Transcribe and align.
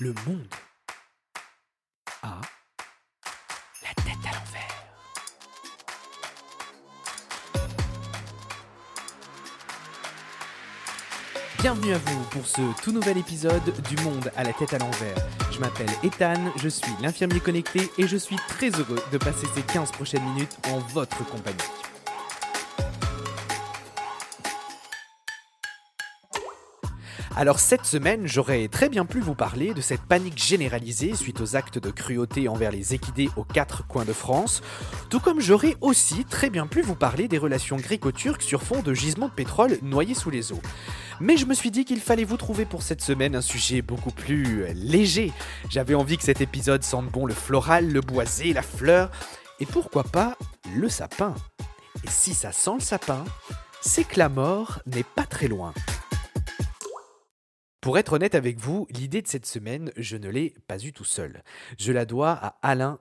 Le 0.00 0.14
monde 0.28 0.46
a 2.22 2.40
la 3.82 3.94
tête 3.96 4.14
à 4.24 4.28
l'envers. 4.28 4.84
Bienvenue 11.58 11.94
à 11.94 11.98
vous 11.98 12.22
pour 12.30 12.46
ce 12.46 12.60
tout 12.80 12.92
nouvel 12.92 13.18
épisode 13.18 13.60
du 13.88 13.96
Monde 14.04 14.30
à 14.36 14.44
la 14.44 14.52
tête 14.52 14.72
à 14.72 14.78
l'envers. 14.78 15.16
Je 15.50 15.58
m'appelle 15.58 15.90
Ethan, 16.04 16.52
je 16.54 16.68
suis 16.68 16.92
l'infirmier 17.02 17.40
connecté 17.40 17.90
et 17.98 18.06
je 18.06 18.16
suis 18.16 18.36
très 18.36 18.70
heureux 18.70 19.02
de 19.10 19.18
passer 19.18 19.48
ces 19.52 19.62
15 19.62 19.90
prochaines 19.90 20.22
minutes 20.22 20.56
en 20.68 20.78
votre 20.78 21.26
compagnie. 21.26 21.77
Alors 27.38 27.60
cette 27.60 27.86
semaine, 27.86 28.26
j'aurais 28.26 28.66
très 28.66 28.88
bien 28.88 29.04
pu 29.04 29.20
vous 29.20 29.36
parler 29.36 29.72
de 29.72 29.80
cette 29.80 30.02
panique 30.02 30.42
généralisée 30.42 31.14
suite 31.14 31.40
aux 31.40 31.54
actes 31.54 31.78
de 31.78 31.92
cruauté 31.92 32.48
envers 32.48 32.72
les 32.72 32.94
équidés 32.94 33.30
aux 33.36 33.44
quatre 33.44 33.86
coins 33.86 34.04
de 34.04 34.12
France, 34.12 34.60
tout 35.08 35.20
comme 35.20 35.40
j'aurais 35.40 35.76
aussi 35.80 36.24
très 36.24 36.50
bien 36.50 36.66
pu 36.66 36.82
vous 36.82 36.96
parler 36.96 37.28
des 37.28 37.38
relations 37.38 37.76
gréco-turques 37.76 38.42
sur 38.42 38.64
fond 38.64 38.82
de 38.82 38.92
gisements 38.92 39.28
de 39.28 39.34
pétrole 39.34 39.78
noyés 39.82 40.14
sous 40.14 40.30
les 40.30 40.50
eaux. 40.50 40.60
Mais 41.20 41.36
je 41.36 41.46
me 41.46 41.54
suis 41.54 41.70
dit 41.70 41.84
qu'il 41.84 42.00
fallait 42.00 42.24
vous 42.24 42.38
trouver 42.38 42.64
pour 42.64 42.82
cette 42.82 43.02
semaine 43.02 43.36
un 43.36 43.40
sujet 43.40 43.82
beaucoup 43.82 44.10
plus 44.10 44.66
léger. 44.74 45.32
J'avais 45.70 45.94
envie 45.94 46.16
que 46.16 46.24
cet 46.24 46.40
épisode 46.40 46.82
sente 46.82 47.06
bon 47.06 47.24
le 47.24 47.34
floral, 47.34 47.88
le 47.88 48.00
boisé, 48.00 48.52
la 48.52 48.62
fleur, 48.62 49.12
et 49.60 49.66
pourquoi 49.66 50.02
pas 50.02 50.36
le 50.74 50.88
sapin. 50.88 51.36
Et 52.02 52.10
si 52.10 52.34
ça 52.34 52.50
sent 52.50 52.74
le 52.74 52.84
sapin, 52.84 53.24
c'est 53.80 54.02
que 54.02 54.18
la 54.18 54.28
mort 54.28 54.80
n'est 54.86 55.04
pas 55.04 55.24
très 55.24 55.46
loin. 55.46 55.72
Pour 57.88 57.96
être 57.96 58.12
honnête 58.12 58.34
avec 58.34 58.58
vous, 58.58 58.86
l'idée 58.90 59.22
de 59.22 59.28
cette 59.28 59.46
semaine, 59.46 59.92
je 59.96 60.18
ne 60.18 60.28
l'ai 60.28 60.52
pas 60.66 60.78
eue 60.84 60.92
tout 60.92 61.06
seul. 61.06 61.42
Je 61.78 61.90
la 61.90 62.04
dois 62.04 62.32
à 62.32 62.58
Alain 62.60 62.98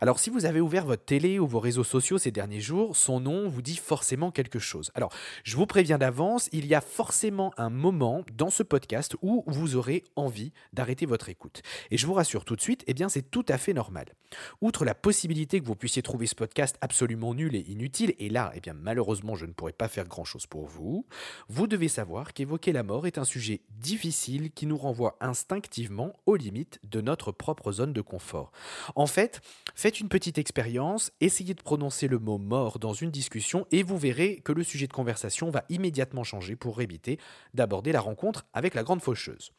Alors 0.00 0.18
si 0.18 0.30
vous 0.30 0.44
avez 0.44 0.60
ouvert 0.60 0.84
votre 0.84 1.04
télé 1.04 1.38
ou 1.38 1.46
vos 1.46 1.60
réseaux 1.60 1.84
sociaux 1.84 2.18
ces 2.18 2.30
derniers 2.30 2.60
jours, 2.60 2.96
son 2.96 3.20
nom 3.20 3.48
vous 3.48 3.62
dit 3.62 3.76
forcément 3.76 4.30
quelque 4.30 4.58
chose. 4.58 4.90
Alors 4.94 5.12
je 5.44 5.56
vous 5.56 5.66
préviens 5.66 5.98
d'avance, 5.98 6.48
il 6.52 6.66
y 6.66 6.74
a 6.74 6.80
forcément 6.80 7.52
un 7.56 7.70
moment 7.70 8.24
dans 8.36 8.50
ce 8.50 8.62
podcast 8.62 9.16
où 9.22 9.44
vous 9.46 9.76
aurez 9.76 10.04
envie 10.16 10.52
d'arrêter 10.72 11.06
votre 11.06 11.28
écoute. 11.28 11.62
Et 11.90 11.96
je 11.96 12.06
vous 12.06 12.14
rassure 12.14 12.44
tout 12.44 12.56
de 12.56 12.60
suite, 12.60 12.84
eh 12.86 12.94
bien 12.94 13.08
c'est 13.08 13.30
tout 13.30 13.46
à 13.48 13.58
fait 13.58 13.72
normal. 13.72 14.06
Outre 14.60 14.84
la 14.84 14.94
possibilité 14.94 15.60
que 15.60 15.66
vous 15.66 15.76
puissiez 15.76 16.02
trouver 16.02 16.26
ce 16.26 16.34
podcast 16.34 16.76
absolument 16.80 17.34
nul 17.34 17.54
et 17.54 17.64
inutile, 17.70 18.14
et 18.18 18.28
là, 18.28 18.52
eh 18.54 18.60
bien 18.60 18.74
malheureusement 18.74 19.34
je 19.34 19.46
ne 19.46 19.52
pourrai 19.52 19.72
pas 19.72 19.88
faire 19.88 20.08
grand-chose 20.08 20.46
pour 20.46 20.66
vous, 20.66 21.06
vous 21.48 21.66
devez 21.66 21.88
savoir 21.88 22.32
qu'évoquer 22.32 22.72
la 22.72 22.82
mort 22.82 23.06
est 23.06 23.18
un 23.18 23.24
sujet 23.24 23.62
difficile 23.70 24.50
qui 24.52 24.66
nous 24.66 24.76
renvoie 24.76 25.16
instinctivement 25.20 26.12
aux 26.26 26.36
limites 26.36 26.80
de 26.84 27.00
notre 27.00 27.32
propre 27.32 27.72
zone 27.72 27.92
de 27.92 28.00
confort. 28.00 28.52
En 28.94 29.06
fait, 29.06 29.21
faites 29.74 30.00
une 30.00 30.08
petite 30.08 30.38
expérience, 30.38 31.12
essayez 31.20 31.54
de 31.54 31.62
prononcer 31.62 32.08
le 32.08 32.18
mot 32.18 32.38
mort 32.38 32.78
dans 32.78 32.92
une 32.92 33.10
discussion 33.10 33.66
et 33.70 33.82
vous 33.82 33.98
verrez 33.98 34.40
que 34.44 34.52
le 34.52 34.62
sujet 34.62 34.86
de 34.86 34.92
conversation 34.92 35.50
va 35.50 35.64
immédiatement 35.68 36.24
changer 36.24 36.56
pour 36.56 36.80
éviter 36.80 37.18
d'aborder 37.54 37.92
la 37.92 38.00
rencontre 38.00 38.44
avec 38.52 38.74
la 38.74 38.82
grande 38.82 39.02
faucheuse. 39.02 39.52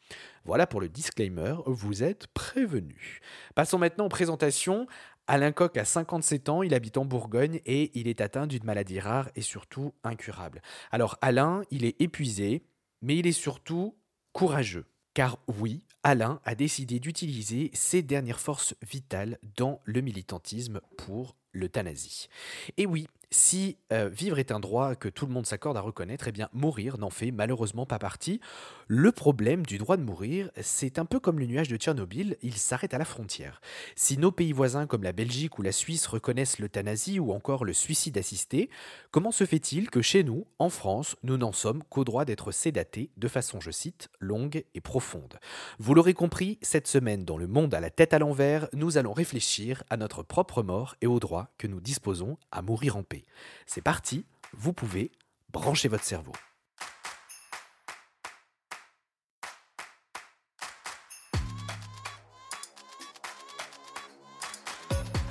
Voilà 0.44 0.66
pour 0.66 0.80
le 0.80 0.88
disclaimer, 0.88 1.56
vous 1.66 2.02
êtes 2.02 2.26
prévenu. 2.28 3.20
Passons 3.54 3.78
maintenant 3.78 4.06
aux 4.06 4.10
présentations. 4.10 4.86
Alain 5.26 5.52
Coq 5.52 5.76
a 5.78 5.84
57 5.84 6.48
ans, 6.50 6.62
il 6.62 6.74
habite 6.74 6.98
en 6.98 7.06
Bourgogne 7.06 7.60
et 7.64 7.90
il 7.98 8.08
est 8.08 8.20
atteint 8.20 8.46
d'une 8.46 8.64
maladie 8.64 9.00
rare 9.00 9.30
et 9.36 9.40
surtout 9.40 9.94
incurable. 10.04 10.60
Alors 10.90 11.16
Alain, 11.22 11.62
il 11.70 11.84
est 11.86 12.00
épuisé, 12.00 12.66
mais 13.00 13.16
il 13.16 13.26
est 13.26 13.32
surtout 13.32 13.96
courageux. 14.32 14.84
Car 15.14 15.38
oui, 15.46 15.84
Alain 16.02 16.40
a 16.44 16.56
décidé 16.56 16.98
d'utiliser 16.98 17.70
ses 17.72 18.02
dernières 18.02 18.40
forces 18.40 18.74
vitales 18.82 19.38
dans 19.56 19.80
le 19.84 20.00
militantisme 20.00 20.80
pour 20.98 21.36
l'euthanasie. 21.54 22.28
Et 22.76 22.84
oui, 22.84 23.06
si 23.34 23.78
euh, 23.92 24.08
vivre 24.08 24.38
est 24.38 24.52
un 24.52 24.60
droit 24.60 24.94
que 24.94 25.08
tout 25.08 25.26
le 25.26 25.32
monde 25.32 25.44
s'accorde 25.44 25.76
à 25.76 25.80
reconnaître, 25.80 26.28
eh 26.28 26.32
bien 26.32 26.48
mourir 26.52 26.98
n'en 26.98 27.10
fait 27.10 27.32
malheureusement 27.32 27.84
pas 27.84 27.98
partie. 27.98 28.40
Le 28.86 29.10
problème 29.10 29.66
du 29.66 29.76
droit 29.76 29.96
de 29.96 30.04
mourir, 30.04 30.50
c'est 30.60 31.00
un 31.00 31.04
peu 31.04 31.18
comme 31.18 31.40
le 31.40 31.46
nuage 31.46 31.66
de 31.66 31.76
Tchernobyl, 31.76 32.36
il 32.42 32.54
s'arrête 32.54 32.94
à 32.94 32.98
la 32.98 33.04
frontière. 33.04 33.60
Si 33.96 34.18
nos 34.18 34.30
pays 34.30 34.52
voisins 34.52 34.86
comme 34.86 35.02
la 35.02 35.12
Belgique 35.12 35.58
ou 35.58 35.62
la 35.62 35.72
Suisse 35.72 36.06
reconnaissent 36.06 36.60
l'euthanasie 36.60 37.18
ou 37.18 37.32
encore 37.32 37.64
le 37.64 37.72
suicide 37.72 38.18
assisté, 38.18 38.70
comment 39.10 39.32
se 39.32 39.46
fait-il 39.46 39.90
que 39.90 40.00
chez 40.00 40.22
nous, 40.22 40.46
en 40.60 40.68
France, 40.68 41.16
nous 41.24 41.36
n'en 41.36 41.52
sommes 41.52 41.82
qu'au 41.82 42.04
droit 42.04 42.24
d'être 42.24 42.52
sédatés 42.52 43.10
de 43.16 43.26
façon, 43.26 43.58
je 43.58 43.72
cite, 43.72 44.10
longue 44.20 44.64
et 44.74 44.80
profonde? 44.80 45.40
Vous 45.80 45.94
l'aurez 45.94 46.14
compris, 46.14 46.58
cette 46.62 46.86
semaine 46.86 47.24
dans 47.24 47.38
le 47.38 47.48
monde 47.48 47.74
à 47.74 47.80
la 47.80 47.90
tête 47.90 48.14
à 48.14 48.20
l'envers, 48.20 48.68
nous 48.74 48.96
allons 48.96 49.12
réfléchir 49.12 49.82
à 49.90 49.96
notre 49.96 50.22
propre 50.22 50.62
mort 50.62 50.94
et 51.00 51.08
au 51.08 51.18
droit 51.18 51.43
que 51.58 51.66
nous 51.66 51.80
disposons 51.80 52.38
à 52.50 52.62
mourir 52.62 52.96
en 52.96 53.02
paix. 53.02 53.24
C'est 53.66 53.82
parti, 53.82 54.24
vous 54.52 54.72
pouvez 54.72 55.12
brancher 55.50 55.88
votre 55.88 56.04
cerveau. 56.04 56.32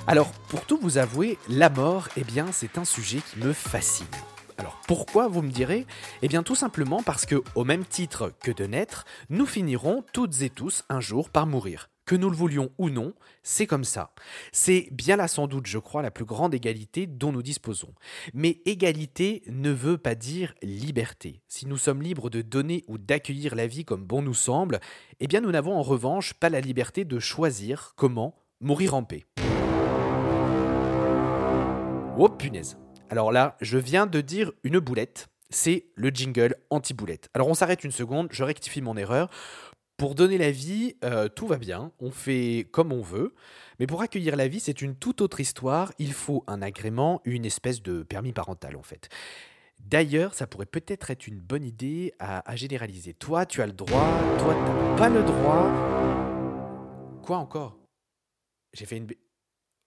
Alors, 0.06 0.30
pour 0.48 0.66
tout 0.66 0.78
vous 0.78 0.98
avouer, 0.98 1.38
la 1.48 1.70
mort, 1.70 2.08
eh 2.16 2.24
bien, 2.24 2.52
c'est 2.52 2.76
un 2.76 2.84
sujet 2.84 3.20
qui 3.20 3.38
me 3.38 3.54
fascine. 3.54 4.06
Pourquoi 4.86 5.28
vous 5.28 5.40
me 5.40 5.50
direz 5.50 5.86
Eh 6.20 6.28
bien 6.28 6.42
tout 6.42 6.54
simplement 6.54 7.02
parce 7.02 7.24
que, 7.24 7.42
au 7.54 7.64
même 7.64 7.86
titre 7.86 8.32
que 8.42 8.50
de 8.50 8.66
naître, 8.66 9.06
nous 9.30 9.46
finirons 9.46 10.04
toutes 10.12 10.42
et 10.42 10.50
tous 10.50 10.84
un 10.90 11.00
jour 11.00 11.30
par 11.30 11.46
mourir. 11.46 11.88
Que 12.04 12.14
nous 12.14 12.28
le 12.28 12.36
voulions 12.36 12.70
ou 12.76 12.90
non, 12.90 13.14
c'est 13.42 13.66
comme 13.66 13.84
ça. 13.84 14.12
C'est 14.52 14.88
bien 14.92 15.16
là 15.16 15.26
sans 15.26 15.46
doute, 15.46 15.66
je 15.66 15.78
crois, 15.78 16.02
la 16.02 16.10
plus 16.10 16.26
grande 16.26 16.54
égalité 16.54 17.06
dont 17.06 17.32
nous 17.32 17.42
disposons. 17.42 17.94
Mais 18.34 18.60
égalité 18.66 19.42
ne 19.46 19.70
veut 19.70 19.96
pas 19.96 20.14
dire 20.14 20.52
liberté. 20.62 21.40
Si 21.48 21.66
nous 21.66 21.78
sommes 21.78 22.02
libres 22.02 22.28
de 22.28 22.42
donner 22.42 22.84
ou 22.86 22.98
d'accueillir 22.98 23.54
la 23.54 23.66
vie 23.66 23.86
comme 23.86 24.04
bon 24.04 24.20
nous 24.20 24.34
semble, 24.34 24.80
eh 25.18 25.26
bien 25.26 25.40
nous 25.40 25.50
n'avons 25.50 25.78
en 25.78 25.82
revanche 25.82 26.34
pas 26.34 26.50
la 26.50 26.60
liberté 26.60 27.06
de 27.06 27.18
choisir 27.18 27.94
comment 27.96 28.36
mourir 28.60 28.92
en 28.92 29.02
paix. 29.02 29.24
Oh. 32.18 32.28
Alors 33.14 33.30
là, 33.30 33.56
je 33.60 33.78
viens 33.78 34.08
de 34.08 34.20
dire 34.20 34.50
une 34.64 34.80
boulette. 34.80 35.28
C'est 35.48 35.86
le 35.94 36.08
jingle 36.08 36.56
anti-boulette. 36.70 37.28
Alors 37.32 37.46
on 37.46 37.54
s'arrête 37.54 37.84
une 37.84 37.92
seconde, 37.92 38.26
je 38.32 38.42
rectifie 38.42 38.82
mon 38.82 38.96
erreur. 38.96 39.30
Pour 39.96 40.16
donner 40.16 40.36
la 40.36 40.50
vie, 40.50 40.96
euh, 41.04 41.28
tout 41.28 41.46
va 41.46 41.58
bien, 41.58 41.92
on 42.00 42.10
fait 42.10 42.66
comme 42.72 42.90
on 42.90 43.02
veut, 43.02 43.32
mais 43.78 43.86
pour 43.86 44.02
accueillir 44.02 44.34
la 44.34 44.48
vie, 44.48 44.58
c'est 44.58 44.82
une 44.82 44.96
toute 44.96 45.20
autre 45.20 45.38
histoire, 45.38 45.92
il 46.00 46.12
faut 46.12 46.42
un 46.48 46.60
agrément, 46.60 47.20
une 47.24 47.44
espèce 47.44 47.84
de 47.84 48.02
permis 48.02 48.32
parental 48.32 48.74
en 48.74 48.82
fait. 48.82 49.08
D'ailleurs, 49.78 50.34
ça 50.34 50.48
pourrait 50.48 50.66
peut-être 50.66 51.12
être 51.12 51.28
une 51.28 51.38
bonne 51.38 51.62
idée 51.62 52.14
à, 52.18 52.56
généraliser. 52.56 53.14
Toi, 53.14 53.46
tu 53.46 53.62
as 53.62 53.66
le 53.66 53.74
droit, 53.74 54.10
toi, 54.40 54.54
tu 54.54 54.72
n'as 54.72 54.96
pas 54.96 55.08
le 55.08 55.22
droit. 55.22 55.70
Quoi 57.22 57.36
encore? 57.36 57.78
J'ai 58.72 58.86
fait 58.86 58.96
une... 58.96 59.06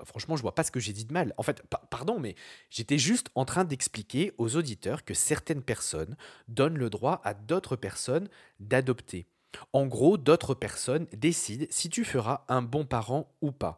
Franchement, 0.03 0.35
je 0.35 0.41
vois 0.41 0.53
pas 0.55 0.63
ce 0.63 0.71
que 0.71 0.79
j'ai 0.79 0.93
dit 0.93 1.05
de 1.05 1.13
mal. 1.13 1.33
En 1.37 1.43
fait, 1.43 1.63
pardon, 1.89 2.19
mais 2.19 2.35
j'étais 2.69 2.97
juste 2.97 3.29
en 3.35 3.45
train 3.45 3.63
d'expliquer 3.63 4.33
aux 4.37 4.55
auditeurs 4.55 5.03
que 5.03 5.13
certaines 5.13 5.63
personnes 5.63 6.15
donnent 6.47 6.77
le 6.77 6.89
droit 6.89 7.21
à 7.23 7.33
d'autres 7.33 7.75
personnes 7.75 8.29
d'adopter. 8.59 9.27
En 9.73 9.87
gros, 9.87 10.17
d'autres 10.17 10.53
personnes 10.53 11.07
décident 11.13 11.65
si 11.69 11.89
tu 11.89 12.03
feras 12.03 12.45
un 12.47 12.61
bon 12.61 12.85
parent 12.85 13.33
ou 13.41 13.51
pas. 13.51 13.77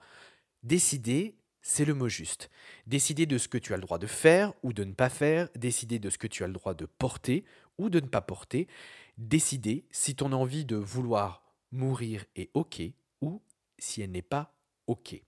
Décider, 0.63 1.35
c'est 1.61 1.85
le 1.85 1.93
mot 1.93 2.09
juste. 2.09 2.49
Décider 2.87 3.25
de 3.25 3.37
ce 3.37 3.47
que 3.47 3.57
tu 3.57 3.73
as 3.73 3.77
le 3.77 3.83
droit 3.83 3.99
de 3.99 4.07
faire 4.07 4.53
ou 4.63 4.73
de 4.73 4.83
ne 4.83 4.93
pas 4.93 5.09
faire, 5.09 5.49
décider 5.55 5.99
de 5.99 6.09
ce 6.09 6.17
que 6.17 6.27
tu 6.27 6.43
as 6.43 6.47
le 6.47 6.53
droit 6.53 6.73
de 6.73 6.85
porter 6.85 7.45
ou 7.77 7.89
de 7.89 7.99
ne 7.99 8.07
pas 8.07 8.21
porter, 8.21 8.67
décider 9.17 9.85
si 9.91 10.15
ton 10.15 10.33
envie 10.33 10.65
de 10.65 10.75
vouloir 10.75 11.43
mourir 11.71 12.25
est 12.35 12.49
OK 12.53 12.81
ou 13.21 13.41
si 13.77 14.01
elle 14.01 14.11
n'est 14.11 14.21
pas 14.21 14.53
OK. 14.87 15.21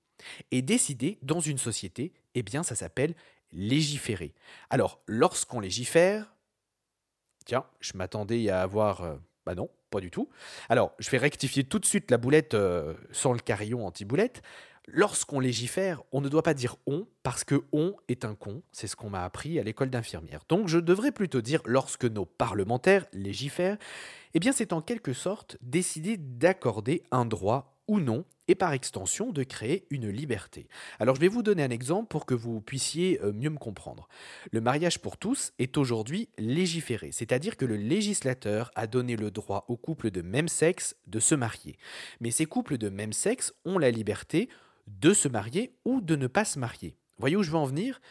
Et 0.51 0.61
décider 0.61 1.17
dans 1.21 1.39
une 1.39 1.57
société, 1.57 2.13
eh 2.35 2.43
bien 2.43 2.63
ça 2.63 2.75
s'appelle 2.75 3.15
légiférer. 3.51 4.33
Alors, 4.69 5.01
lorsqu'on 5.07 5.59
légifère, 5.59 6.33
tiens, 7.45 7.65
je 7.79 7.93
m'attendais 7.95 8.49
à 8.49 8.61
avoir... 8.61 9.01
Euh, 9.01 9.15
bah 9.45 9.55
non, 9.55 9.69
pas 9.89 9.99
du 9.99 10.11
tout. 10.11 10.29
Alors, 10.69 10.93
je 10.99 11.09
vais 11.09 11.17
rectifier 11.17 11.63
tout 11.63 11.79
de 11.79 11.85
suite 11.85 12.11
la 12.11 12.17
boulette 12.17 12.53
euh, 12.53 12.93
sans 13.11 13.33
le 13.33 13.39
carillon 13.39 13.85
anti-boulette. 13.85 14.41
Lorsqu'on 14.87 15.39
légifère, 15.39 16.01
on 16.11 16.21
ne 16.21 16.29
doit 16.29 16.43
pas 16.43 16.53
dire 16.53 16.75
on 16.87 17.07
parce 17.23 17.43
que 17.43 17.63
on 17.71 17.95
est 18.07 18.25
un 18.25 18.33
con, 18.33 18.63
c'est 18.71 18.87
ce 18.87 18.95
qu'on 18.95 19.11
m'a 19.11 19.23
appris 19.23 19.59
à 19.59 19.63
l'école 19.63 19.91
d'infirmière. 19.91 20.41
Donc 20.49 20.67
je 20.67 20.79
devrais 20.79 21.11
plutôt 21.11 21.41
dire 21.41 21.61
lorsque 21.65 22.05
nos 22.05 22.25
parlementaires 22.25 23.05
légifèrent, 23.13 23.77
eh 24.33 24.39
bien 24.39 24.51
c'est 24.51 24.73
en 24.73 24.81
quelque 24.81 25.13
sorte 25.13 25.57
décider 25.61 26.17
d'accorder 26.17 27.03
un 27.11 27.25
droit 27.25 27.31
droit 27.41 27.70
ou 27.87 27.99
non, 27.99 28.25
et 28.47 28.55
par 28.55 28.73
extension 28.73 29.31
de 29.31 29.43
créer 29.43 29.85
une 29.89 30.09
liberté. 30.09 30.67
Alors 30.99 31.15
je 31.15 31.21
vais 31.21 31.27
vous 31.27 31.43
donner 31.43 31.63
un 31.63 31.69
exemple 31.69 32.07
pour 32.07 32.25
que 32.25 32.33
vous 32.33 32.59
puissiez 32.59 33.21
euh, 33.21 33.31
mieux 33.31 33.49
me 33.49 33.57
comprendre. 33.57 34.09
Le 34.51 34.61
mariage 34.61 34.99
pour 34.99 35.17
tous 35.17 35.53
est 35.57 35.77
aujourd'hui 35.77 36.29
légiféré, 36.37 37.11
c'est-à-dire 37.11 37.55
que 37.55 37.65
le 37.65 37.77
législateur 37.77 38.71
a 38.75 38.87
donné 38.87 39.15
le 39.15 39.31
droit 39.31 39.65
aux 39.67 39.77
couples 39.77 40.11
de 40.11 40.21
même 40.21 40.49
sexe 40.49 40.95
de 41.07 41.19
se 41.19 41.35
marier. 41.35 41.77
Mais 42.19 42.31
ces 42.31 42.45
couples 42.45 42.77
de 42.77 42.89
même 42.89 43.13
sexe 43.13 43.53
ont 43.65 43.77
la 43.77 43.91
liberté 43.91 44.49
de 44.87 45.13
se 45.13 45.27
marier 45.27 45.73
ou 45.85 46.01
de 46.01 46.15
ne 46.15 46.27
pas 46.27 46.45
se 46.45 46.59
marier. 46.59 46.97
Voyez 47.17 47.35
où 47.35 47.43
je 47.43 47.51
veux 47.51 47.57
en 47.57 47.65
venir? 47.65 48.01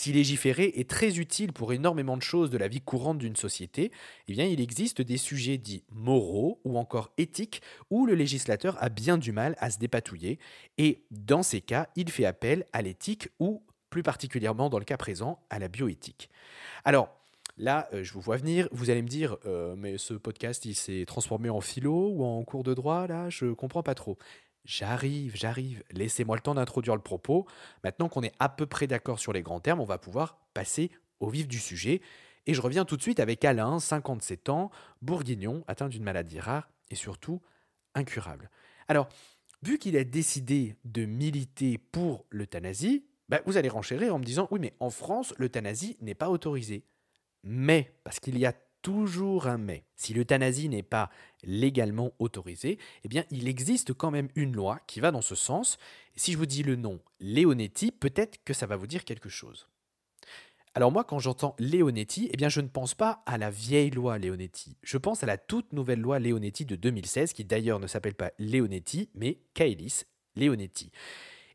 Si 0.00 0.14
légiférer 0.14 0.72
est 0.76 0.88
très 0.88 1.18
utile 1.18 1.52
pour 1.52 1.74
énormément 1.74 2.16
de 2.16 2.22
choses 2.22 2.48
de 2.48 2.56
la 2.56 2.68
vie 2.68 2.80
courante 2.80 3.18
d'une 3.18 3.36
société, 3.36 3.92
eh 4.28 4.32
bien 4.32 4.46
il 4.46 4.58
existe 4.58 5.02
des 5.02 5.18
sujets 5.18 5.58
dits 5.58 5.84
moraux 5.90 6.58
ou 6.64 6.78
encore 6.78 7.10
éthiques 7.18 7.60
où 7.90 8.06
le 8.06 8.14
législateur 8.14 8.82
a 8.82 8.88
bien 8.88 9.18
du 9.18 9.30
mal 9.30 9.56
à 9.58 9.68
se 9.68 9.78
dépatouiller 9.78 10.38
et 10.78 11.04
dans 11.10 11.42
ces 11.42 11.60
cas, 11.60 11.88
il 11.96 12.10
fait 12.10 12.24
appel 12.24 12.64
à 12.72 12.80
l'éthique 12.80 13.28
ou 13.40 13.62
plus 13.90 14.02
particulièrement 14.02 14.70
dans 14.70 14.78
le 14.78 14.86
cas 14.86 14.96
présent 14.96 15.38
à 15.50 15.58
la 15.58 15.68
bioéthique. 15.68 16.30
Alors, 16.86 17.14
Là, 17.58 17.90
euh, 17.92 18.02
je 18.02 18.14
vous 18.14 18.22
vois 18.22 18.38
venir, 18.38 18.68
vous 18.72 18.88
allez 18.88 19.02
me 19.02 19.08
dire, 19.08 19.36
euh, 19.44 19.74
mais 19.76 19.98
ce 19.98 20.14
podcast, 20.14 20.64
il 20.64 20.74
s'est 20.74 21.04
transformé 21.06 21.50
en 21.50 21.60
philo 21.60 22.08
ou 22.08 22.24
en 22.24 22.42
cours 22.42 22.62
de 22.62 22.72
droit, 22.72 23.06
là, 23.06 23.28
je 23.28 23.52
comprends 23.52 23.82
pas 23.82 23.94
trop. 23.94 24.16
J'arrive, 24.64 25.36
j'arrive. 25.36 25.82
Laissez-moi 25.90 26.36
le 26.36 26.42
temps 26.42 26.54
d'introduire 26.54 26.94
le 26.94 27.02
propos. 27.02 27.46
Maintenant 27.82 28.08
qu'on 28.08 28.22
est 28.22 28.34
à 28.38 28.48
peu 28.48 28.66
près 28.66 28.86
d'accord 28.86 29.18
sur 29.18 29.32
les 29.32 29.42
grands 29.42 29.60
termes, 29.60 29.80
on 29.80 29.84
va 29.84 29.98
pouvoir 29.98 30.38
passer 30.54 30.90
au 31.18 31.28
vif 31.28 31.48
du 31.48 31.58
sujet. 31.58 32.00
Et 32.46 32.54
je 32.54 32.60
reviens 32.60 32.84
tout 32.84 32.96
de 32.96 33.02
suite 33.02 33.20
avec 33.20 33.44
Alain, 33.44 33.78
57 33.78 34.48
ans, 34.48 34.70
bourguignon, 35.02 35.64
atteint 35.68 35.88
d'une 35.88 36.02
maladie 36.02 36.40
rare 36.40 36.70
et 36.90 36.94
surtout 36.94 37.40
incurable. 37.94 38.50
Alors, 38.88 39.08
vu 39.62 39.78
qu'il 39.78 39.96
a 39.96 40.04
décidé 40.04 40.76
de 40.84 41.04
militer 41.04 41.78
pour 41.78 42.24
l'euthanasie, 42.30 43.04
bah, 43.28 43.40
vous 43.46 43.56
allez 43.56 43.68
renchérir 43.68 44.14
en 44.14 44.18
me 44.18 44.24
disant 44.24 44.48
oui, 44.50 44.58
mais 44.60 44.74
en 44.80 44.90
France, 44.90 45.34
l'euthanasie 45.38 45.96
n'est 46.00 46.14
pas 46.14 46.30
autorisée. 46.30 46.84
Mais, 47.44 47.94
parce 48.04 48.20
qu'il 48.20 48.38
y 48.38 48.46
a 48.46 48.54
toujours 48.82 49.46
un 49.46 49.58
mais. 49.58 49.84
Si 49.96 50.14
l'euthanasie 50.14 50.68
n'est 50.68 50.82
pas 50.82 51.10
légalement 51.42 52.12
autorisée, 52.18 52.78
eh 53.04 53.08
bien, 53.08 53.24
il 53.30 53.48
existe 53.48 53.92
quand 53.92 54.10
même 54.10 54.28
une 54.34 54.54
loi 54.54 54.80
qui 54.86 55.00
va 55.00 55.10
dans 55.10 55.20
ce 55.20 55.34
sens. 55.34 55.78
si 56.16 56.32
je 56.32 56.38
vous 56.38 56.46
dis 56.46 56.62
le 56.62 56.76
nom 56.76 57.00
Leonetti, 57.20 57.92
peut-être 57.92 58.42
que 58.44 58.54
ça 58.54 58.66
va 58.66 58.76
vous 58.76 58.86
dire 58.86 59.04
quelque 59.04 59.28
chose. 59.28 59.68
Alors 60.74 60.92
moi, 60.92 61.02
quand 61.02 61.18
j'entends 61.18 61.56
Leonetti, 61.58 62.30
eh 62.32 62.36
bien, 62.36 62.48
je 62.48 62.60
ne 62.60 62.68
pense 62.68 62.94
pas 62.94 63.22
à 63.26 63.38
la 63.38 63.50
vieille 63.50 63.90
loi 63.90 64.18
Leonetti. 64.18 64.76
Je 64.82 64.98
pense 64.98 65.24
à 65.24 65.26
la 65.26 65.36
toute 65.36 65.72
nouvelle 65.72 66.00
loi 66.00 66.20
Leonetti 66.20 66.64
de 66.64 66.76
2016, 66.76 67.32
qui 67.32 67.44
d'ailleurs 67.44 67.80
ne 67.80 67.88
s'appelle 67.88 68.14
pas 68.14 68.30
Leonetti, 68.38 69.10
mais 69.14 69.40
Kaelis 69.54 70.02
Leonetti. 70.36 70.92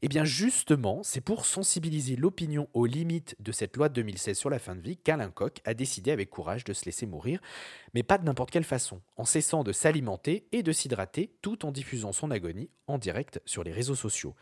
Eh 0.06 0.08
bien 0.08 0.24
justement, 0.24 1.02
c'est 1.02 1.20
pour 1.20 1.48
sensibiliser 1.48 2.16
l'opinion 2.16 2.68
aux 2.76 2.86
limites 2.86 3.36
de 3.40 3.52
cette 3.52 3.76
loi 3.76 3.90
de 3.90 3.96
2016 3.96 4.38
sur 4.38 4.52
la 4.52 4.60
fin 4.60 4.76
de 4.76 4.80
vie 4.80 4.98
qu'Alain 4.98 5.32
Koch 5.32 5.54
a 5.66 5.74
décidé 5.74 6.12
avec 6.12 6.30
courage 6.30 6.64
de 6.64 6.74
se 6.74 6.86
laisser 6.86 7.08
mourir, 7.08 7.40
mais 7.96 8.04
pas 8.04 8.20
de 8.20 8.24
n'importe 8.24 8.52
quelle 8.52 8.66
façon, 8.66 9.02
en 9.18 9.26
cessant 9.26 9.64
de 9.64 9.72
s'alimenter 9.72 10.46
et 10.52 10.62
de 10.62 10.72
s'hydrater 10.72 11.32
tout 11.42 11.66
en 11.66 11.72
diffusant 11.72 12.12
son 12.12 12.30
agonie 12.30 12.70
en 12.88 12.98
direct 12.98 13.42
sur 13.46 13.64
les 13.64 13.72
réseaux 13.72 13.96
sociaux. 13.96 14.36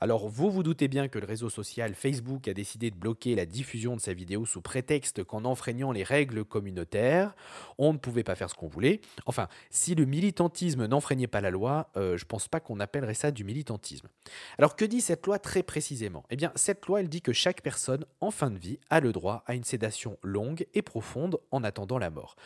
Alors 0.00 0.28
vous 0.28 0.50
vous 0.50 0.62
doutez 0.62 0.88
bien 0.88 1.08
que 1.08 1.18
le 1.18 1.26
réseau 1.26 1.50
social 1.50 1.94
Facebook 1.94 2.48
a 2.48 2.54
décidé 2.54 2.90
de 2.90 2.96
bloquer 2.96 3.34
la 3.34 3.46
diffusion 3.46 3.96
de 3.96 4.00
sa 4.00 4.14
vidéo 4.14 4.46
sous 4.46 4.62
prétexte 4.62 5.22
qu'en 5.24 5.44
enfreignant 5.44 5.92
les 5.92 6.02
règles 6.02 6.44
communautaires, 6.44 7.34
on 7.76 7.92
ne 7.92 7.98
pouvait 7.98 8.24
pas 8.24 8.36
faire 8.36 8.48
ce 8.48 8.54
qu'on 8.54 8.68
voulait. 8.68 9.00
Enfin, 9.26 9.48
si 9.68 9.94
le 9.94 10.06
militantisme 10.06 10.86
n'enfreignait 10.86 11.26
pas 11.26 11.42
la 11.42 11.50
loi, 11.50 11.90
euh, 11.96 12.16
je 12.16 12.24
pense 12.24 12.48
pas 12.48 12.60
qu'on 12.60 12.80
appellerait 12.80 13.14
ça 13.14 13.30
du 13.30 13.44
militantisme. 13.44 14.08
Alors 14.56 14.76
que 14.76 14.84
dit 14.84 15.02
cette 15.10 15.26
loi 15.26 15.40
très 15.40 15.64
précisément 15.64 16.22
Eh 16.30 16.36
bien, 16.36 16.52
cette 16.54 16.86
loi, 16.86 17.00
elle 17.00 17.08
dit 17.08 17.20
que 17.20 17.32
chaque 17.32 17.62
personne 17.62 18.06
en 18.20 18.30
fin 18.30 18.48
de 18.48 18.58
vie 18.60 18.78
a 18.90 19.00
le 19.00 19.10
droit 19.10 19.42
à 19.44 19.56
une 19.56 19.64
sédation 19.64 20.16
longue 20.22 20.68
et 20.72 20.82
profonde 20.82 21.40
en 21.50 21.64
attendant 21.64 21.98
la 21.98 22.10
mort. 22.10 22.36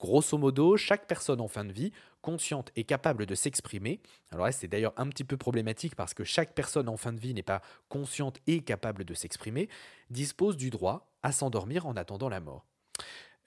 Grosso 0.00 0.38
modo, 0.38 0.78
chaque 0.78 1.06
personne 1.06 1.38
en 1.42 1.48
fin 1.48 1.66
de 1.66 1.72
vie, 1.72 1.92
consciente 2.22 2.70
et 2.76 2.84
capable 2.84 3.26
de 3.26 3.34
s'exprimer, 3.34 4.00
alors 4.30 4.46
là 4.46 4.52
c'est 4.52 4.68
d'ailleurs 4.68 4.94
un 4.96 5.06
petit 5.08 5.22
peu 5.24 5.36
problématique 5.36 5.96
parce 5.96 6.14
que 6.14 6.24
chaque 6.24 6.54
personne 6.54 6.88
en 6.88 6.96
fin 6.96 7.12
de 7.12 7.20
vie 7.20 7.34
n'est 7.34 7.42
pas 7.42 7.60
consciente 7.90 8.38
et 8.46 8.62
capable 8.62 9.04
de 9.04 9.12
s'exprimer, 9.12 9.68
dispose 10.08 10.56
du 10.56 10.70
droit 10.70 11.12
à 11.22 11.30
s'endormir 11.30 11.84
en 11.84 11.94
attendant 11.94 12.30
la 12.30 12.40
mort. 12.40 12.64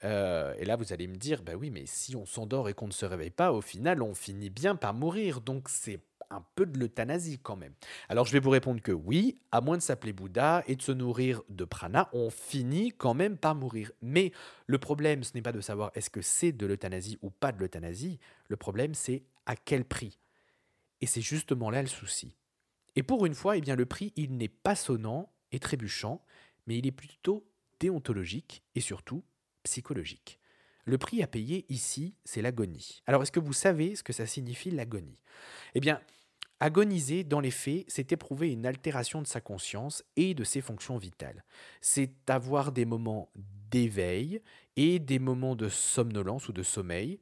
Euh, 0.04 0.54
et 0.58 0.64
là, 0.64 0.76
vous 0.76 0.92
allez 0.92 1.06
me 1.06 1.16
dire, 1.16 1.42
bah 1.42 1.54
oui, 1.56 1.70
mais 1.70 1.86
si 1.86 2.16
on 2.16 2.26
s'endort 2.26 2.68
et 2.68 2.74
qu'on 2.74 2.86
ne 2.86 2.92
se 2.92 3.06
réveille 3.06 3.30
pas, 3.30 3.52
au 3.52 3.60
final, 3.60 4.02
on 4.02 4.14
finit 4.14 4.50
bien 4.50 4.74
par 4.74 4.94
mourir. 4.94 5.40
Donc, 5.40 5.68
c'est 5.68 6.00
un 6.32 6.44
peu 6.54 6.66
de 6.66 6.78
l'euthanasie 6.78 7.38
quand 7.38 7.56
même. 7.56 7.74
Alors 8.08 8.26
je 8.26 8.32
vais 8.32 8.40
vous 8.40 8.50
répondre 8.50 8.80
que 8.80 8.92
oui, 8.92 9.38
à 9.50 9.60
moins 9.60 9.76
de 9.76 9.82
s'appeler 9.82 10.12
Bouddha 10.12 10.64
et 10.66 10.76
de 10.76 10.82
se 10.82 10.92
nourrir 10.92 11.42
de 11.48 11.64
prana, 11.64 12.08
on 12.12 12.30
finit 12.30 12.92
quand 12.92 13.14
même 13.14 13.36
par 13.36 13.54
mourir. 13.54 13.92
Mais 14.00 14.32
le 14.66 14.78
problème, 14.78 15.22
ce 15.22 15.32
n'est 15.34 15.42
pas 15.42 15.52
de 15.52 15.60
savoir 15.60 15.90
est-ce 15.94 16.10
que 16.10 16.22
c'est 16.22 16.52
de 16.52 16.66
l'euthanasie 16.66 17.18
ou 17.22 17.30
pas 17.30 17.52
de 17.52 17.58
l'euthanasie, 17.58 18.18
le 18.48 18.56
problème 18.56 18.94
c'est 18.94 19.24
à 19.46 19.56
quel 19.56 19.84
prix. 19.84 20.18
Et 21.00 21.06
c'est 21.06 21.20
justement 21.20 21.70
là 21.70 21.82
le 21.82 21.88
souci. 21.88 22.36
Et 22.94 23.02
pour 23.02 23.26
une 23.26 23.34
fois, 23.34 23.56
eh 23.56 23.60
bien, 23.60 23.74
le 23.74 23.86
prix, 23.86 24.12
il 24.16 24.36
n'est 24.36 24.48
pas 24.48 24.76
sonnant 24.76 25.32
et 25.50 25.58
trébuchant, 25.58 26.24
mais 26.66 26.78
il 26.78 26.86
est 26.86 26.92
plutôt 26.92 27.46
déontologique 27.80 28.62
et 28.74 28.80
surtout 28.80 29.24
psychologique. 29.64 30.38
Le 30.84 30.98
prix 30.98 31.22
à 31.22 31.26
payer 31.26 31.64
ici, 31.68 32.16
c'est 32.24 32.42
l'agonie. 32.42 33.02
Alors, 33.06 33.22
est-ce 33.22 33.32
que 33.32 33.40
vous 33.40 33.52
savez 33.52 33.94
ce 33.96 34.02
que 34.02 34.12
ça 34.12 34.26
signifie 34.26 34.70
l'agonie? 34.70 35.22
Eh 35.74 35.80
bien, 35.80 36.00
Agoniser, 36.64 37.24
dans 37.24 37.40
les 37.40 37.50
faits, 37.50 37.86
c'est 37.88 38.12
éprouver 38.12 38.52
une 38.52 38.66
altération 38.66 39.20
de 39.20 39.26
sa 39.26 39.40
conscience 39.40 40.04
et 40.14 40.32
de 40.32 40.44
ses 40.44 40.60
fonctions 40.60 40.96
vitales. 40.96 41.42
C'est 41.80 42.12
avoir 42.30 42.70
des 42.70 42.84
moments 42.84 43.28
d'éveil 43.72 44.40
et 44.76 45.00
des 45.00 45.18
moments 45.18 45.56
de 45.56 45.68
somnolence 45.68 46.48
ou 46.48 46.52
de 46.52 46.62
sommeil. 46.62 47.18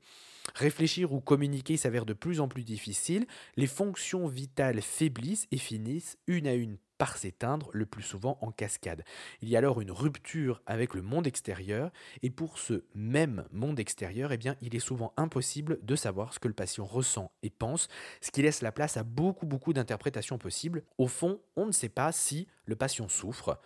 Réfléchir 0.54 1.14
ou 1.14 1.22
communiquer 1.22 1.78
s'avère 1.78 2.04
de 2.04 2.12
plus 2.12 2.38
en 2.40 2.48
plus 2.48 2.64
difficile, 2.64 3.26
les 3.56 3.66
fonctions 3.66 4.26
vitales 4.26 4.82
faiblissent 4.82 5.48
et 5.52 5.56
finissent 5.56 6.18
une 6.26 6.46
à 6.46 6.52
une 6.52 6.76
par 7.00 7.16
s'éteindre, 7.16 7.70
le 7.72 7.86
plus 7.86 8.02
souvent 8.02 8.36
en 8.42 8.52
cascade. 8.52 9.04
Il 9.40 9.48
y 9.48 9.56
a 9.56 9.58
alors 9.60 9.80
une 9.80 9.90
rupture 9.90 10.60
avec 10.66 10.92
le 10.92 11.00
monde 11.00 11.26
extérieur, 11.26 11.90
et 12.20 12.28
pour 12.28 12.58
ce 12.58 12.84
même 12.94 13.46
monde 13.52 13.80
extérieur, 13.80 14.32
eh 14.32 14.38
il 14.60 14.76
est 14.76 14.80
souvent 14.80 15.14
impossible 15.16 15.78
de 15.80 15.96
savoir 15.96 16.34
ce 16.34 16.38
que 16.38 16.46
le 16.46 16.52
patient 16.52 16.84
ressent 16.84 17.32
et 17.42 17.48
pense, 17.48 17.88
ce 18.20 18.30
qui 18.30 18.42
laisse 18.42 18.60
la 18.60 18.70
place 18.70 18.98
à 18.98 19.02
beaucoup, 19.02 19.46
beaucoup 19.46 19.72
d'interprétations 19.72 20.36
possibles. 20.36 20.82
Au 20.98 21.06
fond, 21.06 21.40
on 21.56 21.64
ne 21.64 21.72
sait 21.72 21.88
pas 21.88 22.12
si 22.12 22.48
le 22.66 22.76
patient 22.76 23.08
souffre, 23.08 23.58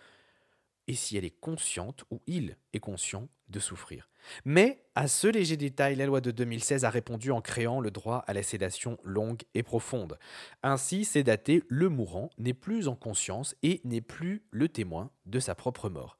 et 0.87 0.93
si 0.95 1.17
elle 1.17 1.25
est 1.25 1.39
consciente 1.39 2.03
ou 2.11 2.21
il 2.27 2.57
est 2.73 2.79
conscient 2.79 3.27
de 3.49 3.59
souffrir. 3.59 4.09
Mais 4.43 4.83
à 4.95 5.07
ce 5.07 5.27
léger 5.27 5.57
détail, 5.57 5.95
la 5.95 6.05
loi 6.05 6.21
de 6.21 6.31
2016 6.31 6.85
a 6.85 6.89
répondu 6.89 7.31
en 7.31 7.41
créant 7.41 7.79
le 7.79 7.91
droit 7.91 8.23
à 8.27 8.33
la 8.33 8.43
sédation 8.43 8.97
longue 9.03 9.43
et 9.53 9.63
profonde. 9.63 10.17
Ainsi, 10.63 11.05
sédaté, 11.05 11.63
le 11.67 11.89
mourant 11.89 12.29
n'est 12.37 12.53
plus 12.53 12.87
en 12.87 12.95
conscience 12.95 13.55
et 13.61 13.81
n'est 13.83 14.01
plus 14.01 14.43
le 14.51 14.69
témoin 14.69 15.11
de 15.25 15.39
sa 15.39 15.55
propre 15.55 15.89
mort. 15.89 16.17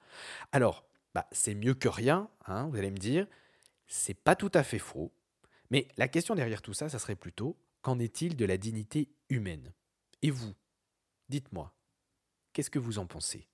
Alors, 0.51 0.85
bah, 1.13 1.27
c'est 1.31 1.55
mieux 1.55 1.73
que 1.73 1.87
rien, 1.87 2.29
hein, 2.45 2.67
vous 2.69 2.77
allez 2.77 2.91
me 2.91 2.97
dire, 2.97 3.27
c'est 3.87 4.13
pas 4.13 4.35
tout 4.35 4.51
à 4.53 4.63
fait 4.63 4.79
faux, 4.79 5.13
mais 5.71 5.87
la 5.97 6.07
question 6.07 6.35
derrière 6.35 6.61
tout 6.61 6.73
ça, 6.73 6.89
ça 6.89 6.99
serait 6.99 7.15
plutôt 7.15 7.57
qu'en 7.81 7.99
est-il 7.99 8.35
de 8.35 8.45
la 8.45 8.57
dignité 8.57 9.09
humaine? 9.29 9.73
Et 10.21 10.31
vous, 10.31 10.53
dites-moi, 11.29 11.73
qu'est-ce 12.53 12.69
que 12.69 12.79
vous 12.79 12.99
en 12.99 13.05
pensez? 13.05 13.47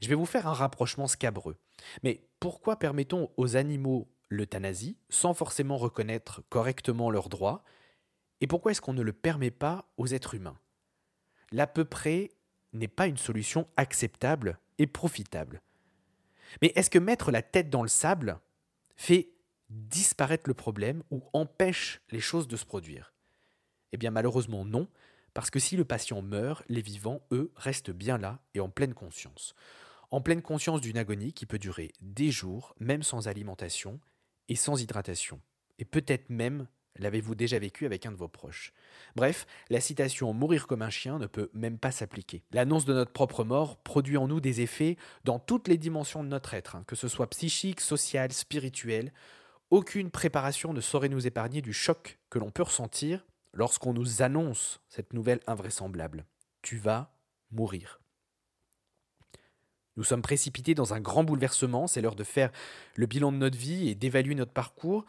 Je 0.00 0.08
vais 0.08 0.14
vous 0.14 0.26
faire 0.26 0.46
un 0.46 0.52
rapprochement 0.52 1.06
scabreux. 1.06 1.56
Mais 2.02 2.26
pourquoi 2.40 2.78
permettons 2.78 3.30
aux 3.36 3.56
animaux 3.56 4.08
l'euthanasie 4.28 4.98
sans 5.08 5.34
forcément 5.34 5.76
reconnaître 5.76 6.42
correctement 6.48 7.10
leurs 7.10 7.28
droits? 7.28 7.64
Et 8.40 8.46
pourquoi 8.46 8.72
est-ce 8.72 8.80
qu'on 8.80 8.92
ne 8.92 9.02
le 9.02 9.12
permet 9.12 9.50
pas 9.50 9.88
aux 9.96 10.08
êtres 10.08 10.34
humains? 10.34 10.58
L'à 11.52 11.66
peu 11.66 11.84
près 11.84 12.30
n'est 12.72 12.88
pas 12.88 13.06
une 13.06 13.16
solution 13.16 13.68
acceptable 13.76 14.58
et 14.78 14.86
profitable. 14.86 15.62
Mais 16.60 16.72
est-ce 16.74 16.90
que 16.90 16.98
mettre 16.98 17.30
la 17.30 17.42
tête 17.42 17.70
dans 17.70 17.82
le 17.82 17.88
sable 17.88 18.40
fait 18.96 19.30
disparaître 19.70 20.48
le 20.48 20.54
problème 20.54 21.02
ou 21.10 21.22
empêche 21.32 22.02
les 22.10 22.20
choses 22.20 22.48
de 22.48 22.56
se 22.56 22.64
produire? 22.64 23.12
Eh 23.92 23.96
bien 23.96 24.10
malheureusement 24.10 24.64
non, 24.64 24.88
parce 25.34 25.50
que 25.50 25.58
si 25.58 25.76
le 25.76 25.84
patient 25.84 26.22
meurt, 26.22 26.64
les 26.68 26.80
vivants, 26.80 27.20
eux, 27.32 27.52
restent 27.56 27.90
bien 27.90 28.16
là 28.18 28.40
et 28.54 28.60
en 28.60 28.68
pleine 28.70 28.94
conscience. 28.94 29.54
En 30.10 30.20
pleine 30.20 30.42
conscience 30.42 30.80
d'une 30.80 30.96
agonie 30.96 31.32
qui 31.32 31.44
peut 31.44 31.58
durer 31.58 31.90
des 32.00 32.30
jours, 32.30 32.74
même 32.78 33.02
sans 33.02 33.26
alimentation 33.26 34.00
et 34.48 34.54
sans 34.54 34.80
hydratation. 34.80 35.40
Et 35.78 35.84
peut-être 35.84 36.30
même 36.30 36.68
l'avez-vous 36.96 37.34
déjà 37.34 37.58
vécu 37.58 37.86
avec 37.86 38.06
un 38.06 38.12
de 38.12 38.16
vos 38.16 38.28
proches. 38.28 38.72
Bref, 39.16 39.46
la 39.68 39.80
citation 39.80 40.32
Mourir 40.32 40.68
comme 40.68 40.82
un 40.82 40.90
chien 40.90 41.18
ne 41.18 41.26
peut 41.26 41.50
même 41.52 41.78
pas 41.78 41.90
s'appliquer. 41.90 42.44
L'annonce 42.52 42.84
de 42.84 42.94
notre 42.94 43.12
propre 43.12 43.42
mort 43.42 43.78
produit 43.78 44.16
en 44.16 44.28
nous 44.28 44.40
des 44.40 44.60
effets 44.60 44.96
dans 45.24 45.40
toutes 45.40 45.66
les 45.66 45.78
dimensions 45.78 46.22
de 46.22 46.28
notre 46.28 46.54
être, 46.54 46.76
hein, 46.76 46.84
que 46.86 46.94
ce 46.94 47.08
soit 47.08 47.30
psychique, 47.30 47.80
social, 47.80 48.32
spirituel. 48.32 49.12
Aucune 49.70 50.10
préparation 50.12 50.72
ne 50.72 50.80
saurait 50.80 51.08
nous 51.08 51.26
épargner 51.26 51.62
du 51.62 51.72
choc 51.72 52.20
que 52.30 52.38
l'on 52.38 52.50
peut 52.50 52.62
ressentir 52.62 53.26
lorsqu'on 53.54 53.94
nous 53.94 54.22
annonce 54.22 54.80
cette 54.88 55.12
nouvelle 55.12 55.40
invraisemblable. 55.46 56.26
Tu 56.62 56.76
vas 56.76 57.14
mourir. 57.50 58.00
Nous 59.96 60.04
sommes 60.04 60.22
précipités 60.22 60.74
dans 60.74 60.92
un 60.92 61.00
grand 61.00 61.22
bouleversement, 61.22 61.86
c'est 61.86 62.00
l'heure 62.00 62.16
de 62.16 62.24
faire 62.24 62.50
le 62.96 63.06
bilan 63.06 63.30
de 63.30 63.36
notre 63.36 63.56
vie 63.56 63.88
et 63.88 63.94
d'évaluer 63.94 64.34
notre 64.34 64.52
parcours, 64.52 65.04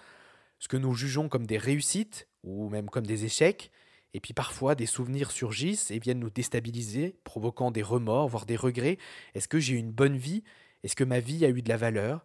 ce 0.59 0.67
que 0.67 0.77
nous 0.77 0.93
jugeons 0.93 1.27
comme 1.27 1.47
des 1.47 1.57
réussites 1.57 2.27
ou 2.43 2.69
même 2.69 2.89
comme 2.89 3.07
des 3.07 3.25
échecs, 3.25 3.71
et 4.13 4.19
puis 4.19 4.33
parfois 4.33 4.75
des 4.75 4.85
souvenirs 4.85 5.31
surgissent 5.31 5.91
et 5.91 5.99
viennent 5.99 6.19
nous 6.19 6.29
déstabiliser, 6.29 7.19
provoquant 7.23 7.71
des 7.71 7.81
remords, 7.81 8.29
voire 8.29 8.45
des 8.45 8.55
regrets. 8.55 8.97
Est-ce 9.33 9.47
que 9.47 9.59
j'ai 9.59 9.73
eu 9.73 9.77
une 9.77 9.91
bonne 9.91 10.15
vie? 10.15 10.43
Est-ce 10.83 10.95
que 10.95 11.03
ma 11.03 11.19
vie 11.19 11.43
a 11.45 11.49
eu 11.49 11.61
de 11.61 11.69
la 11.69 11.77
valeur? 11.77 12.23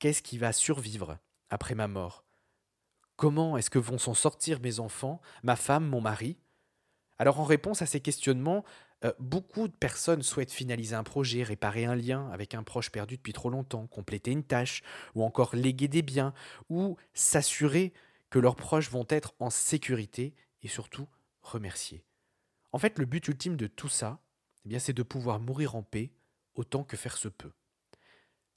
Qu'est-ce 0.00 0.22
qui 0.22 0.36
va 0.36 0.52
survivre 0.52 1.18
après 1.48 1.74
ma 1.74 1.88
mort? 1.88 2.24
Comment 3.20 3.58
est-ce 3.58 3.68
que 3.68 3.78
vont 3.78 3.98
s'en 3.98 4.14
sortir 4.14 4.60
mes 4.60 4.80
enfants, 4.80 5.20
ma 5.42 5.54
femme, 5.54 5.86
mon 5.86 6.00
mari? 6.00 6.38
Alors 7.18 7.38
en 7.38 7.44
réponse 7.44 7.82
à 7.82 7.86
ces 7.86 8.00
questionnements, 8.00 8.64
euh, 9.04 9.12
beaucoup 9.18 9.68
de 9.68 9.74
personnes 9.74 10.22
souhaitent 10.22 10.50
finaliser 10.50 10.94
un 10.96 11.02
projet, 11.02 11.42
réparer 11.42 11.84
un 11.84 11.94
lien 11.94 12.30
avec 12.30 12.54
un 12.54 12.62
proche 12.62 12.88
perdu 12.88 13.18
depuis 13.18 13.34
trop 13.34 13.50
longtemps, 13.50 13.86
compléter 13.88 14.30
une 14.30 14.42
tâche, 14.42 14.82
ou 15.14 15.22
encore 15.22 15.54
léguer 15.54 15.86
des 15.86 16.00
biens, 16.00 16.32
ou 16.70 16.96
s'assurer 17.12 17.92
que 18.30 18.38
leurs 18.38 18.56
proches 18.56 18.88
vont 18.88 19.04
être 19.10 19.34
en 19.38 19.50
sécurité 19.50 20.34
et 20.62 20.68
surtout 20.68 21.06
remerciés. 21.42 22.06
En 22.72 22.78
fait, 22.78 22.98
le 22.98 23.04
but 23.04 23.28
ultime 23.28 23.58
de 23.58 23.66
tout 23.66 23.90
ça, 23.90 24.22
eh 24.64 24.78
c'est 24.78 24.94
de 24.94 25.02
pouvoir 25.02 25.40
mourir 25.40 25.74
en 25.74 25.82
paix 25.82 26.10
autant 26.54 26.84
que 26.84 26.96
faire 26.96 27.18
se 27.18 27.28
peut. 27.28 27.52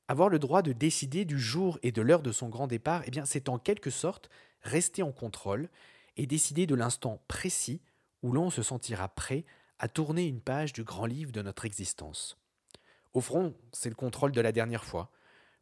Avoir 0.07 0.29
le 0.29 0.39
droit 0.39 0.61
de 0.61 0.73
décider 0.73 1.25
du 1.25 1.39
jour 1.39 1.79
et 1.81 1.91
de 1.91 2.01
l'heure 2.01 2.21
de 2.21 2.31
son 2.31 2.49
grand 2.49 2.67
départ, 2.67 3.03
eh 3.05 3.11
c'est 3.25 3.49
en 3.49 3.57
quelque 3.57 3.89
sorte 3.89 4.29
rester 4.61 5.03
en 5.03 5.11
contrôle 5.11 5.69
et 6.17 6.27
décider 6.27 6.67
de 6.67 6.75
l'instant 6.75 7.21
précis 7.27 7.81
où 8.21 8.31
l'on 8.31 8.49
se 8.49 8.63
sentira 8.63 9.07
prêt 9.09 9.45
à 9.79 9.87
tourner 9.87 10.27
une 10.27 10.41
page 10.41 10.73
du 10.73 10.83
grand 10.83 11.05
livre 11.05 11.31
de 11.31 11.41
notre 11.41 11.65
existence. 11.65 12.37
Au 13.13 13.21
front, 13.21 13.53
c'est 13.71 13.89
le 13.89 13.95
contrôle 13.95 14.31
de 14.31 14.41
la 14.41 14.51
dernière 14.51 14.85
fois, 14.85 15.11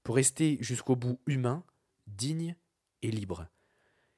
pour 0.04 0.16
rester 0.16 0.58
jusqu'au 0.62 0.96
bout 0.96 1.20
humain, 1.28 1.64
digne 2.08 2.56
et 3.02 3.12
libre. 3.12 3.48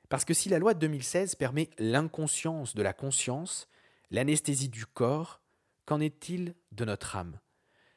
Parce 0.10 0.26
que 0.26 0.34
si 0.34 0.50
la 0.50 0.60
loi 0.60 0.74
de 0.74 0.80
2016 0.80 1.36
permet 1.36 1.70
l'inconscience 1.80 2.76
de 2.76 2.84
la 2.84 2.94
conscience, 2.94 3.68
l'anesthésie 4.12 4.70
du 4.70 4.86
corps, 4.86 5.42
qu'en 5.86 6.00
est-il 6.00 6.56
de 6.72 6.86
notre 6.86 7.16
âme? 7.16 7.40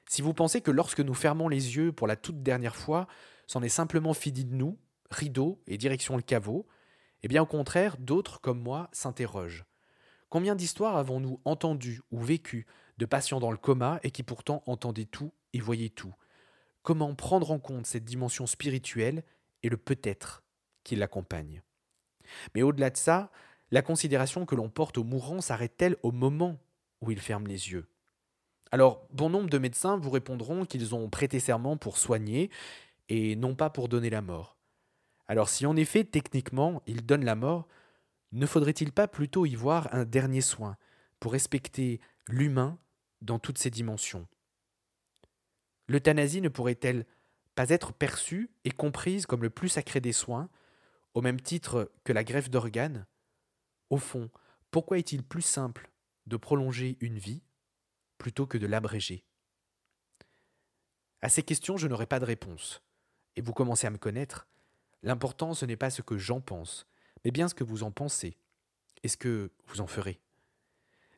Si 0.08 0.22
vous 0.22 0.34
pensez 0.34 0.60
que 0.60 0.70
lorsque 0.70 1.00
nous 1.00 1.14
fermons 1.14 1.48
les 1.48 1.76
yeux 1.76 1.92
pour 1.92 2.06
la 2.06 2.16
toute 2.16 2.42
dernière 2.42 2.76
fois, 2.76 3.08
c'en 3.46 3.62
est 3.62 3.68
simplement 3.68 4.14
fini 4.14 4.44
de 4.44 4.54
nous, 4.54 4.78
rideau 5.10 5.62
et 5.66 5.78
direction 5.78 6.16
le 6.16 6.22
caveau, 6.22 6.66
eh 7.22 7.28
bien 7.28 7.42
au 7.42 7.46
contraire, 7.46 7.96
d'autres 7.98 8.40
comme 8.40 8.60
moi 8.60 8.88
s'interrogent. 8.92 9.64
Combien 10.28 10.54
d'histoires 10.54 10.96
avons-nous 10.96 11.40
entendues 11.44 12.02
ou 12.10 12.20
vécues 12.20 12.66
de 12.98 13.06
patients 13.06 13.40
dans 13.40 13.50
le 13.50 13.56
coma 13.56 14.00
et 14.02 14.10
qui 14.10 14.22
pourtant 14.22 14.62
entendaient 14.66 15.04
tout 15.04 15.32
et 15.52 15.60
voyaient 15.60 15.88
tout? 15.88 16.14
Comment 16.82 17.14
prendre 17.14 17.50
en 17.50 17.58
compte 17.58 17.86
cette 17.86 18.04
dimension 18.04 18.46
spirituelle 18.46 19.24
et 19.62 19.68
le 19.68 19.76
peut-être 19.76 20.44
qui 20.84 20.94
l'accompagne? 20.94 21.62
Mais 22.54 22.62
au-delà 22.62 22.90
de 22.90 22.96
ça, 22.96 23.30
la 23.72 23.82
considération 23.82 24.46
que 24.46 24.54
l'on 24.54 24.68
porte 24.68 24.98
au 24.98 25.04
mourant 25.04 25.40
s'arrête-t-elle 25.40 25.96
au 26.02 26.12
moment 26.12 26.58
où 27.00 27.10
il 27.10 27.20
ferme 27.20 27.46
les 27.46 27.70
yeux? 27.70 27.88
Alors, 28.72 29.06
bon 29.12 29.30
nombre 29.30 29.48
de 29.48 29.58
médecins 29.58 29.96
vous 29.96 30.10
répondront 30.10 30.64
qu'ils 30.64 30.94
ont 30.94 31.08
prêté 31.08 31.40
serment 31.40 31.76
pour 31.76 31.98
soigner 31.98 32.50
et 33.08 33.36
non 33.36 33.54
pas 33.54 33.70
pour 33.70 33.88
donner 33.88 34.10
la 34.10 34.22
mort. 34.22 34.56
Alors 35.28 35.48
si 35.48 35.66
en 35.66 35.76
effet, 35.76 36.04
techniquement, 36.04 36.82
il 36.86 37.04
donne 37.04 37.24
la 37.24 37.34
mort, 37.34 37.68
ne 38.32 38.46
faudrait-il 38.46 38.92
pas 38.92 39.08
plutôt 39.08 39.46
y 39.46 39.54
voir 39.54 39.88
un 39.92 40.04
dernier 40.04 40.40
soin 40.40 40.76
pour 41.20 41.32
respecter 41.32 42.00
l'humain 42.28 42.78
dans 43.22 43.38
toutes 43.38 43.58
ses 43.58 43.70
dimensions? 43.70 44.26
L'euthanasie 45.88 46.40
ne 46.40 46.48
pourrait-elle 46.48 47.06
pas 47.54 47.70
être 47.70 47.92
perçue 47.92 48.50
et 48.64 48.70
comprise 48.70 49.26
comme 49.26 49.42
le 49.42 49.50
plus 49.50 49.68
sacré 49.68 50.00
des 50.00 50.12
soins, 50.12 50.48
au 51.14 51.22
même 51.22 51.40
titre 51.40 51.92
que 52.04 52.12
la 52.12 52.24
greffe 52.24 52.50
d'organes? 52.50 53.06
Au 53.90 53.98
fond, 53.98 54.30
pourquoi 54.72 54.98
est-il 54.98 55.22
plus 55.22 55.42
simple 55.42 55.90
de 56.26 56.36
prolonger 56.36 56.98
une 57.00 57.18
vie 57.18 57.42
plutôt 58.18 58.46
que 58.46 58.58
de 58.58 58.66
l'abréger 58.66 59.24
À 61.20 61.28
ces 61.28 61.42
questions, 61.42 61.76
je 61.76 61.88
n'aurai 61.88 62.06
pas 62.06 62.20
de 62.20 62.24
réponse. 62.24 62.82
Et 63.36 63.40
vous 63.40 63.52
commencez 63.52 63.86
à 63.86 63.90
me 63.90 63.98
connaître. 63.98 64.46
L'important, 65.02 65.54
ce 65.54 65.66
n'est 65.66 65.76
pas 65.76 65.90
ce 65.90 66.02
que 66.02 66.18
j'en 66.18 66.40
pense, 66.40 66.86
mais 67.24 67.30
bien 67.30 67.48
ce 67.48 67.54
que 67.54 67.64
vous 67.64 67.82
en 67.82 67.90
pensez 67.90 68.38
et 69.02 69.08
ce 69.08 69.16
que 69.16 69.52
vous 69.66 69.80
en 69.80 69.86
ferez. 69.86 70.20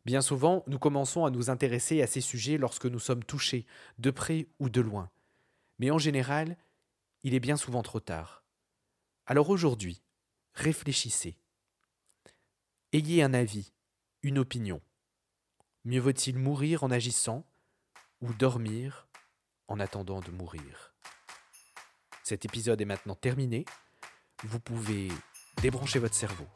Bien 0.05 0.23
souvent, 0.23 0.64
nous 0.67 0.78
commençons 0.78 1.25
à 1.25 1.31
nous 1.31 1.50
intéresser 1.50 2.02
à 2.02 2.07
ces 2.07 2.21
sujets 2.21 2.59
lorsque 2.59 2.87
nous 2.87 2.99
sommes 2.99 3.25
touchés, 3.25 3.67
de 3.99 4.11
près 4.11 4.47
ou 4.59 4.71
de 4.71 4.81
loin. 4.81 5.11
Mais 5.78 5.90
en 5.90 5.99
général, 5.99 6.57
il 7.23 7.35
est 7.35 7.40
bien 7.40 7.57
souvent 7.57 7.83
trop 7.83 8.00
tard. 8.00 8.43
Alors 9.26 9.50
aujourd'hui, 9.50 10.02
réfléchissez. 10.55 11.37
Ayez 12.93 13.23
un 13.23 13.35
avis, 13.35 13.73
une 14.23 14.38
opinion. 14.38 14.81
Mieux 15.85 16.00
vaut-il 16.00 16.38
mourir 16.38 16.85
en 16.85 16.90
agissant 16.90 17.44
ou 18.20 18.32
dormir 18.35 19.06
en 19.68 19.80
attendant 19.80 20.20
de 20.20 20.30
mourir 20.30 20.92
Cet 22.23 22.44
épisode 22.44 22.80
est 22.80 22.87
maintenant 22.87 23.14
terminé. 23.14 23.64
Vous 24.44 24.61
pouvez 24.61 25.08
débranchez 25.62 25.99
votre 25.99 26.14
cerveau. 26.14 26.47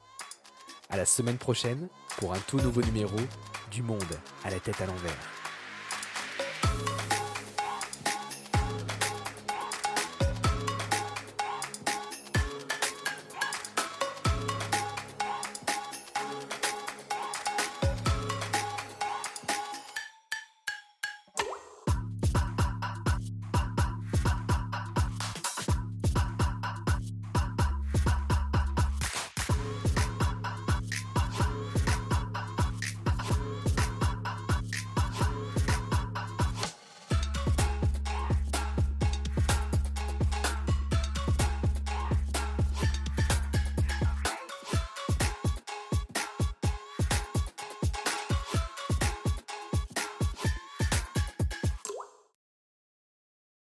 À 0.90 0.96
la 0.96 1.06
semaine 1.06 1.38
prochaine 1.38 1.88
pour 2.18 2.34
un 2.34 2.40
tout 2.40 2.60
nouveau 2.60 2.82
numéro 2.82 3.16
du 3.70 3.82
monde 3.82 4.18
à 4.44 4.50
la 4.50 4.60
tête 4.60 4.80
à 4.80 4.86
l'envers. 4.86 5.41